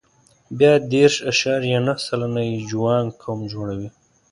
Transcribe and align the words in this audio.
بیا 0.57 0.73
دېرش 0.91 1.15
اعشاریه 1.29 1.79
نهه 1.85 1.95
سلنه 2.05 2.41
یې 2.49 2.57
جوانګ 2.69 3.07
قوم 3.21 3.39
جوړوي. 3.53 3.89